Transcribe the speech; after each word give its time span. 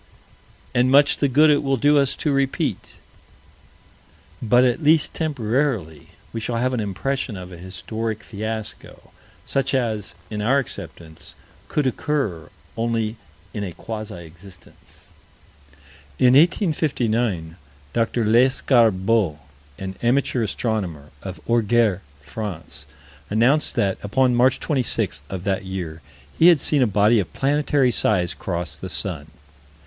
And 0.73 0.89
much 0.89 1.17
the 1.17 1.27
good 1.27 1.51
it 1.51 1.61
will 1.61 1.77
do 1.77 1.99
us 1.99 2.15
to 2.15 2.31
repeat. 2.33 2.93
But 4.41 4.63
at 4.63 4.83
least 4.83 5.13
temporarily 5.13 6.07
we 6.33 6.39
shall 6.39 6.55
have 6.57 6.73
an 6.73 6.79
impression 6.79 7.37
of 7.37 7.51
a 7.51 7.57
historic 7.59 8.23
fiasco, 8.23 9.11
such 9.45 9.75
as, 9.75 10.15
in 10.31 10.41
our 10.41 10.57
acceptance, 10.57 11.35
could 11.67 11.85
occur 11.85 12.49
only 12.75 13.15
in 13.53 13.63
a 13.63 13.73
quasi 13.73 14.15
existence. 14.25 15.09
In 16.17 16.33
1859, 16.33 17.57
Dr. 17.93 18.25
Lescarbault, 18.25 19.37
an 19.77 19.97
amateur 20.01 20.41
astronomer, 20.41 21.11
of 21.21 21.39
Orgères, 21.45 21.99
France, 22.21 22.87
announced 23.29 23.75
that, 23.75 23.99
upon 24.03 24.33
March 24.33 24.59
26, 24.59 25.21
of 25.29 25.43
that 25.43 25.65
year, 25.65 26.01
he 26.39 26.47
had 26.47 26.59
seen 26.59 26.81
a 26.81 26.87
body 26.87 27.19
of 27.19 27.31
planetary 27.33 27.91
size 27.91 28.33
cross 28.33 28.75
the 28.75 28.89
sun. 28.89 29.27